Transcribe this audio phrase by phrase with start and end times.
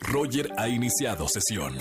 [0.00, 1.76] Roger ha iniciado sesión.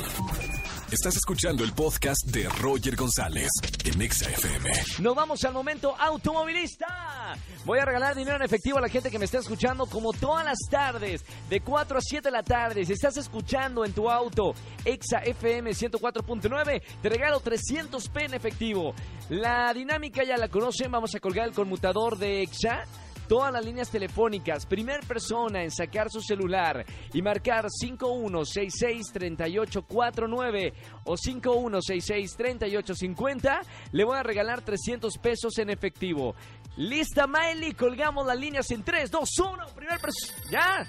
[0.91, 3.49] Estás escuchando el podcast de Roger González
[3.85, 4.69] en Exa FM.
[4.99, 7.37] Nos vamos al momento automovilista.
[7.63, 10.43] Voy a regalar dinero en efectivo a la gente que me está escuchando como todas
[10.43, 12.85] las tardes, de 4 a 7 de la tarde.
[12.85, 18.93] Si estás escuchando en tu auto Exa FM 104.9, te regalo 300 P en efectivo.
[19.29, 22.85] La dinámica ya la conocen, vamos a colgar el conmutador de Exa
[23.31, 24.65] todas las líneas telefónicas.
[24.65, 30.73] Primer persona en sacar su celular y marcar 5166-3849
[31.05, 33.61] o 5166-3850,
[33.93, 36.35] le voy a regalar 300 pesos en efectivo.
[36.75, 39.65] Lista, Miley, colgamos las líneas en 3, 2, 1.
[39.75, 40.37] Primer persona.
[40.51, 40.85] ¿Ya?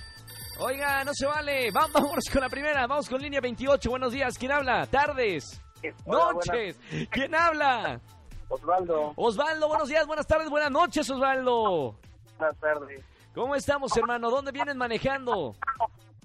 [0.59, 1.71] Oiga, no se vale.
[1.71, 2.89] Vamos, vámonos con la primera.
[2.89, 3.89] Vamos con línea 28.
[3.89, 4.37] Buenos días.
[4.37, 4.85] ¿Quién habla?
[4.87, 5.63] Tardes.
[6.07, 6.77] Hola, Noches.
[7.09, 8.01] ¿Quién habla?
[8.49, 11.97] Osvaldo, Osvaldo, buenos días, buenas tardes, buenas noches, Osvaldo.
[12.43, 13.05] Buenas tardes.
[13.35, 14.31] ¿Cómo estamos, hermano?
[14.31, 15.55] ¿Dónde vienes manejando?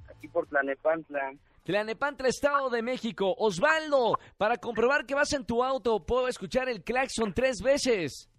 [0.10, 1.34] Aquí por Tlanepantla.
[1.64, 3.36] Tlanepantla, Estado de México.
[3.38, 8.30] Osvaldo, para comprobar que vas en tu auto, puedo escuchar el claxon tres veces.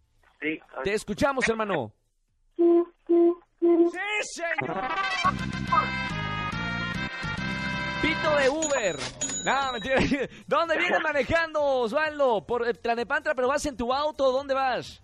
[0.41, 1.92] Sí, Te escuchamos, hermano.
[2.56, 2.64] ¡Sí,
[4.22, 4.88] señor!
[8.03, 8.97] Pito de Uber.
[9.44, 9.97] No, mentira.
[10.47, 12.44] ¿Dónde vienes manejando, Osvaldo?
[12.47, 14.33] Por eh, Tlanepantla, pero vas en tu auto.
[14.33, 15.03] ¿Dónde vas?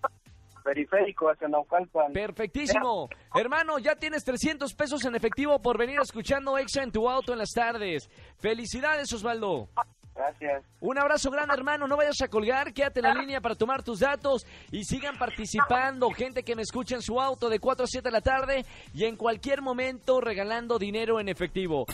[0.65, 2.13] Periférico hacia Naucalpan.
[2.13, 3.09] Perfectísimo.
[3.35, 7.39] Hermano, ya tienes 300 pesos en efectivo por venir escuchando Exa en tu auto en
[7.39, 8.09] las tardes.
[8.39, 9.69] Felicidades, Osvaldo.
[10.15, 10.65] Gracias.
[10.81, 11.89] Un abrazo grande, hermano.
[11.89, 12.73] No vayas a colgar.
[12.73, 16.11] Quédate en la línea para tomar tus datos y sigan participando.
[16.11, 19.05] Gente que me escucha en su auto de 4 a 7 de la tarde y
[19.05, 21.87] en cualquier momento regalando dinero en efectivo.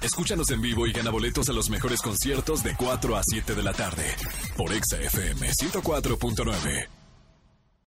[0.00, 3.62] Escúchanos en vivo y gana boletos a los mejores conciertos de 4 a 7 de
[3.62, 4.04] la tarde
[4.56, 7.03] por Exa FM 104.9.